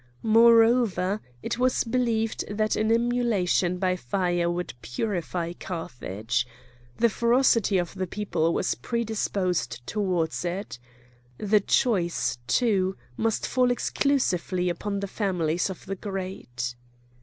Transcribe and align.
Moreover, 0.23 1.21
it 1.43 1.59
was 1.59 1.83
believed 1.83 2.43
that 2.49 2.75
an 2.75 2.89
immolation 2.89 3.77
by 3.77 3.95
fire 3.95 4.49
would 4.49 4.73
purify 4.81 5.53
Carthage. 5.53 6.47
The 6.97 7.07
ferocity 7.07 7.77
of 7.77 7.93
the 7.93 8.07
people 8.07 8.51
was 8.51 8.73
predisposed 8.73 9.85
towards 9.85 10.43
it. 10.43 10.79
The 11.37 11.59
choice, 11.59 12.39
too, 12.47 12.97
must 13.15 13.45
fall 13.45 13.69
exclusively 13.69 14.69
upon 14.69 15.01
the 15.01 15.07
families 15.07 15.69
of 15.69 15.85
the 15.85 15.95
great. 15.95 16.73